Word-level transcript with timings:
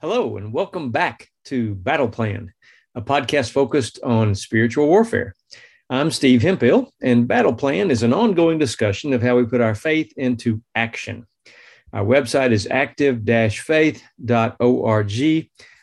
Hello, 0.00 0.36
and 0.36 0.52
welcome 0.52 0.92
back 0.92 1.28
to 1.46 1.74
Battle 1.74 2.08
Plan, 2.08 2.52
a 2.94 3.02
podcast 3.02 3.50
focused 3.50 3.98
on 4.04 4.32
spiritual 4.36 4.86
warfare. 4.86 5.34
I'm 5.90 6.12
Steve 6.12 6.40
Hemphill, 6.40 6.92
and 7.02 7.26
Battle 7.26 7.52
Plan 7.52 7.90
is 7.90 8.04
an 8.04 8.12
ongoing 8.12 8.58
discussion 8.58 9.12
of 9.12 9.22
how 9.22 9.36
we 9.36 9.44
put 9.44 9.60
our 9.60 9.74
faith 9.74 10.12
into 10.16 10.62
action. 10.76 11.26
Our 11.92 12.04
website 12.04 12.52
is 12.52 12.68
active 12.70 13.24
faith.org. 13.58 13.90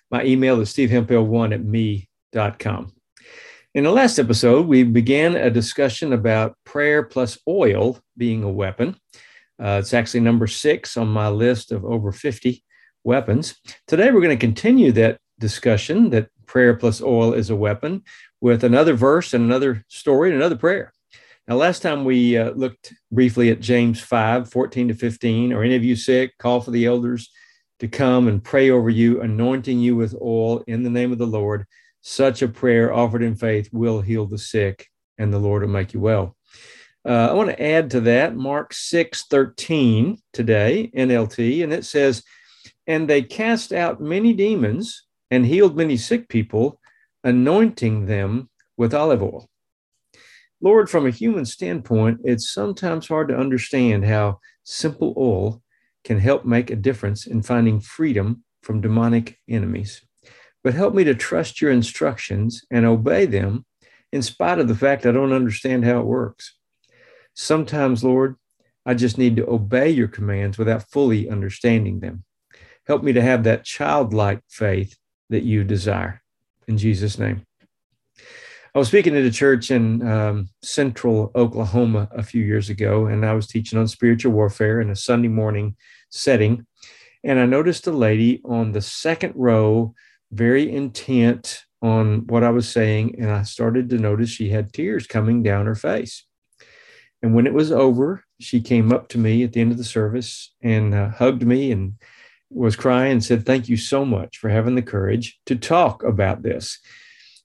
My 0.10 0.24
email 0.24 0.62
is 0.62 0.74
stevehemphill1 0.74 1.54
at 1.54 1.66
me.com. 1.66 2.94
In 3.74 3.84
the 3.84 3.92
last 3.92 4.18
episode, 4.18 4.66
we 4.66 4.84
began 4.84 5.36
a 5.36 5.50
discussion 5.50 6.14
about 6.14 6.56
prayer 6.64 7.04
plus 7.04 7.38
oil 7.50 8.00
being 8.16 8.44
a 8.44 8.50
weapon. 8.50 8.96
Uh, 9.62 9.80
it's 9.82 9.94
actually 9.94 10.22
number 10.22 10.48
six 10.48 10.96
on 10.96 11.10
my 11.10 11.28
list 11.28 11.74
of 11.74 11.84
over 11.84 12.14
50 12.14 12.64
weapons. 13.06 13.56
Today, 13.88 14.12
we're 14.12 14.22
going 14.22 14.38
to 14.38 14.46
continue 14.48 14.92
that 14.94 15.20
discussion 15.40 16.10
that 16.10 16.30
prayer 16.46 16.74
plus 16.74 17.02
oil 17.02 17.34
is 17.34 17.50
a 17.50 17.56
weapon 17.56 18.04
with 18.42 18.64
another 18.64 18.94
verse 18.94 19.34
and 19.34 19.44
another 19.44 19.86
story 19.88 20.30
and 20.30 20.38
another 20.38 20.58
prayer. 20.58 20.92
Now, 21.48 21.56
last 21.56 21.82
time 21.82 22.04
we 22.04 22.38
uh, 22.38 22.52
looked 22.52 22.94
briefly 23.12 23.52
at 23.52 23.60
James 23.60 24.02
5 24.02 24.50
14 24.50 24.88
to 24.90 24.94
15. 24.96 25.54
Are 25.54 25.64
any 25.64 25.76
of 25.76 25.84
you 25.84 25.96
sick? 25.96 26.38
Call 26.40 26.60
for 26.60 26.72
the 26.72 26.86
elders 26.86 27.30
to 27.80 27.88
come 27.88 28.28
and 28.28 28.44
pray 28.44 28.72
over 28.72 28.90
you, 28.90 29.22
anointing 29.22 29.80
you 29.80 29.96
with 29.96 30.16
oil 30.22 30.64
in 30.66 30.84
the 30.84 30.90
name 30.90 31.12
of 31.12 31.20
the 31.20 31.28
Lord. 31.28 31.66
Such 32.02 32.42
a 32.42 32.48
prayer 32.48 32.94
offered 32.94 33.22
in 33.22 33.36
faith 33.36 33.70
will 33.72 34.02
heal 34.02 34.26
the 34.26 34.38
sick, 34.38 34.88
and 35.18 35.32
the 35.32 35.40
Lord 35.40 35.62
will 35.62 35.70
make 35.70 35.94
you 35.94 36.00
well. 36.00 36.36
Uh, 37.08 37.28
I 37.30 37.34
want 37.34 37.50
to 37.50 37.62
add 37.62 37.92
to 37.92 38.02
that 38.02 38.36
Mark 38.36 38.74
6 38.74 39.26
13 39.28 40.18
today, 40.34 40.90
NLT, 40.96 41.64
and 41.64 41.72
it 41.72 41.86
says, 41.86 42.24
and 42.88 43.10
they 43.10 43.22
cast 43.22 43.74
out 43.74 44.02
many 44.02 44.34
demons 44.34 45.06
and 45.32 45.46
healed 45.46 45.76
many 45.76 45.98
sick 45.98 46.30
people, 46.30 46.80
anointing 47.24 48.06
them 48.06 48.50
with 48.78 48.94
olive 48.94 49.24
oil. 49.24 49.50
Lord, 50.62 50.90
from 50.90 51.06
a 51.06 51.12
human 51.12 51.46
standpoint, 51.46 52.22
it's 52.24 52.52
sometimes 52.52 53.08
hard 53.08 53.28
to 53.30 53.38
understand 53.38 54.06
how 54.06 54.40
simple 54.64 55.14
oil 55.18 55.62
can 56.04 56.20
help 56.20 56.46
make 56.46 56.70
a 56.70 56.76
difference 56.76 57.28
in 57.28 57.42
finding 57.42 57.80
freedom 57.80 58.44
from 58.62 58.82
demonic 58.82 59.38
enemies. 59.50 60.02
But 60.64 60.74
help 60.74 60.94
me 60.96 61.04
to 61.04 61.14
trust 61.14 61.62
your 61.62 61.72
instructions 61.72 62.64
and 62.72 62.86
obey 62.86 63.26
them 63.26 63.66
in 64.12 64.22
spite 64.22 64.60
of 64.60 64.68
the 64.68 64.76
fact 64.76 65.06
I 65.06 65.12
don't 65.12 65.34
understand 65.34 65.86
how 65.86 66.00
it 66.00 66.06
works. 66.06 66.56
Sometimes, 67.34 68.04
Lord, 68.04 68.36
I 68.86 68.94
just 68.94 69.18
need 69.18 69.36
to 69.36 69.50
obey 69.50 69.90
your 69.90 70.08
commands 70.08 70.58
without 70.58 70.90
fully 70.90 71.30
understanding 71.30 72.00
them. 72.00 72.24
Help 72.88 73.04
me 73.04 73.14
to 73.14 73.22
have 73.22 73.44
that 73.44 73.64
childlike 73.64 74.42
faith 74.48 74.98
that 75.30 75.44
you 75.44 75.64
desire. 75.64 76.22
In 76.68 76.78
Jesus' 76.78 77.18
name. 77.18 77.46
I 78.74 78.78
was 78.78 78.90
speaking 78.90 79.16
at 79.16 79.24
a 79.24 79.32
church 79.32 79.72
in 79.72 80.06
um, 80.06 80.50
central 80.62 81.32
Oklahoma 81.34 82.10
a 82.12 82.22
few 82.22 82.44
years 82.44 82.70
ago, 82.70 83.06
and 83.06 83.26
I 83.26 83.34
was 83.34 83.48
teaching 83.48 83.80
on 83.80 83.88
spiritual 83.88 84.34
warfare 84.34 84.82
in 84.82 84.90
a 84.90 84.96
Sunday 84.98 85.30
morning 85.30 85.78
setting. 86.10 86.66
And 87.24 87.40
I 87.40 87.46
noticed 87.46 87.88
a 87.88 87.92
lady 87.92 88.42
on 88.44 88.74
the 88.74 88.82
second 88.82 89.34
row, 89.36 89.96
very 90.32 90.70
intent 90.70 91.64
on 91.82 92.28
what 92.28 92.44
I 92.44 92.50
was 92.50 92.68
saying. 92.68 93.16
And 93.18 93.32
I 93.32 93.44
started 93.44 93.90
to 93.90 93.98
notice 93.98 94.30
she 94.30 94.50
had 94.50 94.74
tears 94.74 95.08
coming 95.08 95.42
down 95.42 95.68
her 95.68 95.76
face. 95.76 96.26
And 97.24 97.34
when 97.34 97.48
it 97.48 97.54
was 97.54 97.72
over, 97.72 98.26
she 98.40 98.60
came 98.60 98.92
up 98.92 99.08
to 99.10 99.18
me 99.18 99.44
at 99.44 99.54
the 99.54 99.62
end 99.62 99.72
of 99.72 99.78
the 99.78 99.84
service 99.84 100.54
and 100.62 100.94
uh, 100.94 101.10
hugged 101.10 101.44
me 101.44 101.72
and 101.72 101.94
was 102.50 102.76
crying 102.76 103.14
and 103.14 103.24
said, 103.24 103.46
Thank 103.46 103.70
you 103.70 103.78
so 103.78 104.06
much 104.06 104.38
for 104.38 104.50
having 104.50 104.76
the 104.76 104.82
courage 104.82 105.40
to 105.46 105.56
talk 105.56 106.04
about 106.04 106.44
this. 106.44 106.80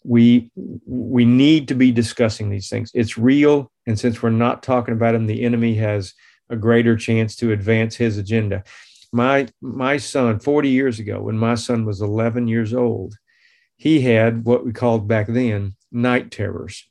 We 0.05 0.51
we 0.87 1.25
need 1.25 1.69
to 1.69 1.75
be 1.75 1.93
discussing 1.93 2.51
these 2.51 2.69
things. 2.69 2.91
It's 2.95 3.19
real. 3.19 3.71
And 3.87 3.99
since 3.99 4.23
we're 4.23 4.31
not 4.31 4.63
talking 4.63 4.95
about 4.95 5.13
them, 5.13 5.27
the 5.27 5.43
enemy 5.43 5.75
has 5.75 6.15
a 6.49 6.57
greater 6.57 6.97
chance 6.97 7.37
to 7.37 7.53
advance 7.53 7.97
his 7.97 8.17
agenda. 8.17 8.65
My 9.13 9.49
my 9.61 9.99
son, 9.99 10.39
40 10.39 10.69
years 10.69 10.99
ago, 10.99 11.23
when 11.23 11.37
my 11.37 11.55
son 11.55 11.85
was 11.85 12.01
11 12.01 12.49
years 12.49 12.73
old, 12.73 13.15
he 13.77 14.01
had 14.01 14.45
what 14.45 14.65
we 14.65 14.73
called 14.73 15.09
back 15.09 15.27
then 15.27 15.75
night 15.93 16.31
terrors. 16.31 16.89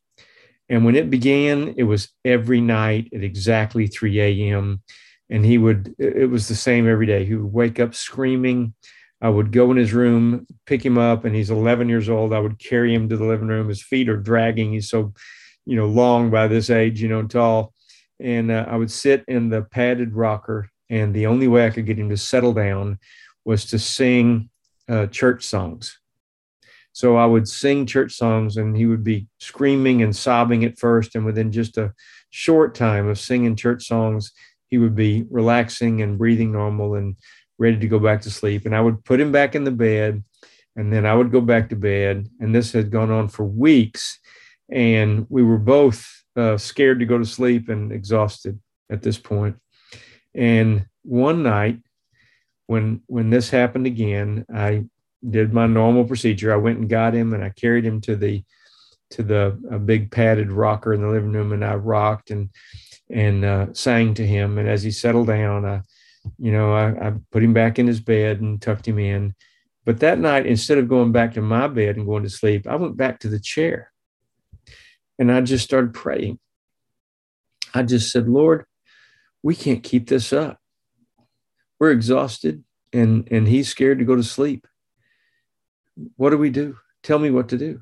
And 0.68 0.86
when 0.86 0.96
it 0.96 1.09
began, 1.09 1.74
it 1.78 1.84
was 1.84 2.09
every 2.24 2.62
night 2.62 3.09
at 3.12 3.24
exactly 3.24 3.88
3 3.88 4.20
a.m 4.20 4.84
and 5.29 5.45
he 5.45 5.57
would 5.57 5.95
it 6.00 6.29
was 6.29 6.47
the 6.47 6.56
same 6.56 6.88
every 6.88 7.06
day. 7.06 7.25
He 7.25 7.35
would 7.35 7.53
wake 7.53 7.79
up 7.79 7.94
screaming. 7.94 8.73
I 9.22 9.29
would 9.29 9.51
go 9.51 9.69
in 9.72 9.78
his 9.78 9.94
room 9.94 10.47
pick 10.66 10.84
him 10.84 10.97
up 10.97 11.25
and 11.25 11.35
he's 11.35 11.50
11 11.50 11.90
years 11.90 12.09
old. 12.09 12.34
I 12.34 12.40
would 12.40 12.57
carry 12.57 12.94
him 12.94 13.09
to 13.09 13.17
the 13.17 13.25
living 13.25 13.47
room. 13.47 13.67
His 13.67 13.84
feet 13.84 14.09
are 14.09 14.17
dragging. 14.17 14.72
He's 14.72 14.90
so 14.90 15.13
you 15.66 15.75
know 15.75 15.88
long 15.88 16.31
by 16.31 16.47
this 16.47 16.69
age 16.69 17.01
you 17.01 17.09
know 17.09 17.23
tall. 17.23 17.73
And 18.19 18.51
uh, 18.51 18.66
i 18.67 18.75
would 18.75 18.91
sit 18.91 19.23
in 19.28 19.50
the 19.50 19.62
padded 19.62 20.13
rocker 20.13 20.69
and 20.90 21.13
the 21.13 21.28
only 21.28 21.47
way 21.47 21.66
i 21.66 21.69
could 21.69 21.85
get 21.85 22.00
him 22.00 22.09
to 22.09 22.17
settle 22.17 22.53
down 22.53 23.00
was 23.46 23.66
to 23.66 23.79
sing 23.79 24.50
uh, 24.88 25.07
church 25.07 25.46
songs. 25.46 26.00
So 26.91 27.17
i 27.17 27.25
would 27.25 27.47
sing 27.47 27.85
church 27.85 28.13
songs 28.13 28.57
and 28.57 28.75
he 28.75 28.88
would 28.88 29.03
be 29.03 29.28
screaming 29.40 30.01
and 30.01 30.16
sobbing 30.16 30.66
at 30.66 30.79
first 30.79 31.16
and 31.16 31.23
within 31.23 31.51
just 31.51 31.78
a 31.78 31.94
short 32.31 32.75
time 32.75 33.07
of 33.07 33.19
singing 33.19 33.56
church 33.56 33.85
songs 33.85 34.31
he 34.69 34.78
would 34.78 34.96
be 34.96 35.25
relaxing 35.30 36.02
and 36.02 36.18
breathing 36.18 36.52
normal 36.52 36.96
and 36.96 37.16
ready 37.57 37.78
to 37.80 37.88
go 37.88 38.00
back 38.00 38.22
to 38.22 38.31
sleep. 38.31 38.66
And 38.66 38.75
I 38.75 38.81
would 38.81 39.03
put 39.03 39.19
him 39.19 39.31
back 39.31 39.56
in 39.56 39.63
the 39.63 39.72
bed 39.72 40.24
and 40.75 40.94
then 40.94 41.06
I 41.06 41.13
would 41.13 41.31
go 41.31 41.41
back 41.41 41.69
to 41.69 41.75
bed. 41.75 42.30
And 42.40 42.56
this 42.56 42.72
had 42.72 42.91
gone 42.91 43.12
on 43.12 43.28
for 43.28 43.44
weeks. 43.44 44.19
And 44.72 45.25
we 45.29 45.44
were 45.44 45.58
both 45.58 46.08
uh, 46.35 46.58
scared 46.58 47.00
to 47.00 47.06
go 47.06 47.18
to 47.18 47.25
sleep 47.25 47.69
and 47.69 47.91
exhausted 47.91 48.59
at 48.90 49.02
this 49.02 49.18
point. 49.18 49.58
And 50.34 50.85
one 51.03 51.44
night, 51.44 51.79
when 52.68 53.02
when 53.08 53.29
this 53.29 53.50
happened 53.50 53.88
again, 53.88 54.46
I 54.53 54.85
did 55.28 55.53
my 55.53 55.66
normal 55.66 56.06
procedure. 56.06 56.53
I 56.53 56.58
went 56.58 56.78
and 56.78 56.88
got 56.88 57.16
him, 57.16 57.34
and 57.34 57.44
I 57.44 57.50
carried 57.50 57.84
him 57.84 58.00
to 58.02 58.16
the 58.16 58.44
to 59.12 59.24
the 59.24 59.81
big 59.85 60.12
padded 60.12 60.52
rocker 60.52 60.94
in 60.94 61.02
the 61.02 61.09
living 61.09 61.34
room, 61.34 61.52
and 61.52 61.66
I 61.66 61.75
rocked 61.75 62.29
and 62.29 62.52
and 63.09 63.44
uh, 63.44 63.74
sang 63.74 64.14
to 64.16 64.25
him. 64.25 64.58
And 64.58 64.68
as 64.68 64.84
he 64.84 64.92
settled 64.92 65.28
down, 65.28 65.66
I, 65.66 65.81
you 66.38 66.52
know, 66.52 66.74
I, 66.74 67.08
I 67.08 67.14
put 67.31 67.44
him 67.44 67.53
back 67.53 67.80
in 67.80 67.88
his 67.88 68.00
bed 68.00 68.42
and 68.42 68.62
tucked 68.62 68.88
him 68.88 69.00
in. 69.00 69.36
But 69.86 70.02
that 70.02 70.20
night, 70.20 70.46
instead 70.46 70.78
of 70.78 70.90
going 70.90 71.12
back 71.12 71.34
to 71.34 71.42
my 71.42 71.68
bed 71.68 71.97
and 71.97 72.06
going 72.06 72.24
to 72.24 72.30
sleep, 72.30 72.68
I 72.68 72.75
went 72.75 72.97
back 72.97 73.20
to 73.22 73.28
the 73.30 73.40
chair 73.40 73.92
and 75.18 75.31
I 75.31 75.42
just 75.42 75.66
started 75.66 75.94
praying. 75.94 76.40
I 77.74 77.84
just 77.84 78.12
said, 78.12 78.28
Lord, 78.28 78.66
we 79.41 79.56
can't 79.56 79.84
keep 79.84 80.08
this 80.08 80.34
up. 80.34 80.59
We're 81.80 81.91
exhausted 81.91 82.64
and, 82.94 83.28
and 83.31 83.47
he's 83.47 83.70
scared 83.70 84.00
to 84.00 84.06
go 84.06 84.16
to 84.16 84.24
sleep. 84.24 84.68
What 86.18 86.31
do 86.31 86.38
we 86.38 86.50
do? 86.50 86.78
Tell 87.03 87.20
me 87.20 87.31
what 87.31 87.50
to 87.50 87.58
do. 87.58 87.81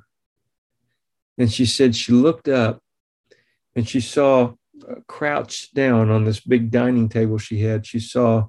And 1.38 1.52
she 1.52 1.66
said 1.66 1.96
she 1.96 2.12
looked 2.12 2.48
up 2.48 2.82
and 3.76 3.88
she 3.88 4.02
saw 4.02 4.54
crouched 5.08 5.74
down 5.74 6.10
on 6.10 6.26
this 6.26 6.40
big 6.40 6.72
dining 6.72 7.10
table 7.10 7.38
she 7.38 7.62
had, 7.62 7.86
she 7.86 8.00
saw 8.00 8.48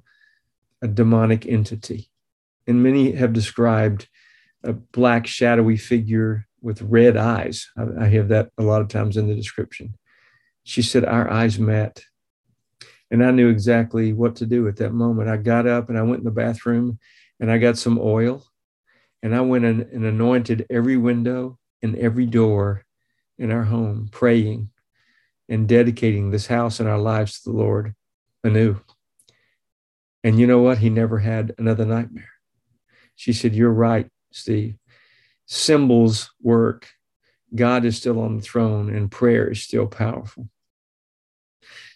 a 0.81 0.87
demonic 0.87 1.45
entity. 1.45 2.09
And 2.67 2.83
many 2.83 3.11
have 3.13 3.33
described 3.33 4.07
a 4.63 4.73
black, 4.73 5.27
shadowy 5.27 5.77
figure 5.77 6.47
with 6.61 6.81
red 6.81 7.17
eyes. 7.17 7.69
I, 7.77 8.05
I 8.05 8.07
have 8.09 8.29
that 8.29 8.51
a 8.57 8.63
lot 8.63 8.81
of 8.81 8.87
times 8.87 9.17
in 9.17 9.27
the 9.27 9.35
description. 9.35 9.95
She 10.63 10.81
said, 10.81 11.05
Our 11.05 11.29
eyes 11.31 11.57
met. 11.59 12.03
And 13.11 13.25
I 13.25 13.31
knew 13.31 13.49
exactly 13.49 14.13
what 14.13 14.35
to 14.37 14.45
do 14.45 14.67
at 14.67 14.75
that 14.77 14.93
moment. 14.93 15.29
I 15.29 15.37
got 15.37 15.65
up 15.65 15.89
and 15.89 15.97
I 15.97 16.03
went 16.03 16.19
in 16.19 16.25
the 16.25 16.31
bathroom 16.31 16.99
and 17.39 17.51
I 17.51 17.57
got 17.57 17.77
some 17.77 17.97
oil 17.99 18.45
and 19.23 19.35
I 19.35 19.41
went 19.41 19.65
and 19.65 20.05
anointed 20.05 20.67
every 20.69 20.95
window 20.95 21.57
and 21.81 21.95
every 21.95 22.27
door 22.27 22.85
in 23.39 23.51
our 23.51 23.63
home, 23.63 24.09
praying 24.11 24.69
and 25.49 25.67
dedicating 25.67 26.29
this 26.29 26.47
house 26.47 26.79
and 26.79 26.87
our 26.87 26.99
lives 26.99 27.41
to 27.41 27.49
the 27.49 27.57
Lord 27.57 27.95
anew. 28.43 28.79
And 30.23 30.39
you 30.39 30.47
know 30.47 30.61
what? 30.61 30.77
He 30.77 30.89
never 30.89 31.19
had 31.19 31.55
another 31.57 31.85
nightmare. 31.85 32.29
She 33.15 33.33
said, 33.33 33.55
You're 33.55 33.71
right, 33.71 34.07
Steve. 34.31 34.75
Symbols 35.47 36.31
work. 36.41 36.87
God 37.53 37.83
is 37.83 37.97
still 37.97 38.19
on 38.19 38.37
the 38.37 38.43
throne 38.43 38.95
and 38.95 39.09
prayer 39.09 39.49
is 39.49 39.63
still 39.63 39.87
powerful. 39.87 40.47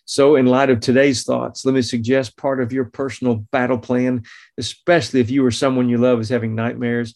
So, 0.06 0.36
in 0.36 0.48
light 0.48 0.70
of 0.70 0.80
today's 0.80 1.24
thoughts, 1.24 1.64
let 1.64 1.76
me 1.76 1.82
suggest 1.82 2.36
part 2.36 2.62
of 2.62 2.74
your 2.74 2.86
personal 2.86 3.36
battle 3.36 3.78
plan, 3.78 4.24
especially 4.58 5.22
if 5.22 5.30
you 5.30 5.46
or 5.46 5.52
someone 5.52 5.88
you 5.88 5.98
love 5.98 6.20
is 6.20 6.30
having 6.30 6.56
nightmares, 6.56 7.16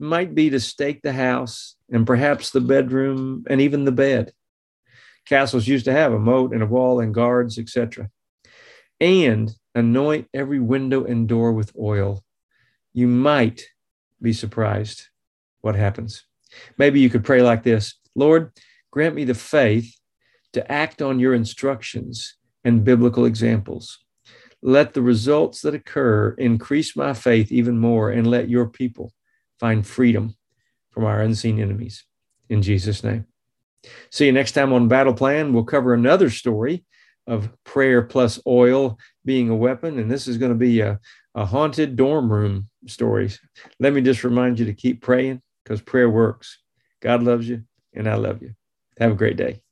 might 0.00 0.34
be 0.34 0.50
to 0.50 0.58
stake 0.58 1.02
the 1.02 1.12
house 1.12 1.76
and 1.90 2.06
perhaps 2.06 2.50
the 2.50 2.60
bedroom 2.60 3.44
and 3.48 3.60
even 3.60 3.84
the 3.84 3.92
bed 3.92 4.32
castles 5.26 5.68
used 5.68 5.84
to 5.86 5.92
have 5.92 6.12
a 6.12 6.18
moat 6.18 6.52
and 6.52 6.62
a 6.62 6.66
wall 6.66 7.00
and 7.00 7.14
guards, 7.14 7.58
etc. 7.58 8.10
And 9.00 9.54
anoint 9.74 10.28
every 10.32 10.60
window 10.60 11.04
and 11.04 11.28
door 11.28 11.52
with 11.52 11.72
oil. 11.78 12.22
You 12.92 13.08
might 13.08 13.62
be 14.22 14.32
surprised 14.32 15.08
what 15.60 15.74
happens. 15.74 16.24
Maybe 16.78 17.00
you 17.00 17.10
could 17.10 17.24
pray 17.24 17.42
like 17.42 17.62
this 17.62 17.94
Lord, 18.14 18.52
grant 18.90 19.14
me 19.14 19.24
the 19.24 19.34
faith 19.34 19.96
to 20.52 20.70
act 20.70 21.02
on 21.02 21.18
your 21.18 21.34
instructions 21.34 22.36
and 22.64 22.84
biblical 22.84 23.24
examples. 23.24 23.98
Let 24.62 24.94
the 24.94 25.02
results 25.02 25.60
that 25.62 25.74
occur 25.74 26.30
increase 26.38 26.96
my 26.96 27.12
faith 27.12 27.52
even 27.52 27.78
more, 27.78 28.10
and 28.10 28.26
let 28.26 28.48
your 28.48 28.66
people 28.66 29.12
find 29.60 29.86
freedom 29.86 30.36
from 30.90 31.04
our 31.04 31.20
unseen 31.20 31.60
enemies. 31.60 32.04
In 32.48 32.62
Jesus' 32.62 33.04
name. 33.04 33.26
See 34.10 34.26
you 34.26 34.32
next 34.32 34.52
time 34.52 34.72
on 34.72 34.88
Battle 34.88 35.14
Plan. 35.14 35.52
We'll 35.52 35.64
cover 35.64 35.94
another 35.94 36.30
story 36.30 36.84
of 37.26 37.50
prayer 37.64 38.02
plus 38.02 38.40
oil 38.46 38.98
being 39.24 39.48
a 39.48 39.56
weapon, 39.56 39.98
and 39.98 40.10
this 40.10 40.28
is 40.28 40.38
going 40.38 40.52
to 40.52 40.58
be 40.58 40.80
a, 40.80 41.00
a 41.34 41.44
haunted 41.44 41.96
dorm 41.96 42.30
room 42.30 42.68
story. 42.86 43.30
Let 43.80 43.92
me 43.92 44.02
just 44.02 44.24
remind 44.24 44.58
you 44.58 44.66
to 44.66 44.74
keep 44.74 45.02
praying 45.02 45.42
because 45.62 45.80
prayer 45.80 46.10
works. 46.10 46.58
God 47.00 47.22
loves 47.22 47.48
you, 47.48 47.64
and 47.94 48.08
I 48.08 48.14
love 48.14 48.42
you. 48.42 48.54
Have 48.98 49.12
a 49.12 49.16
great 49.16 49.36
day. 49.36 49.63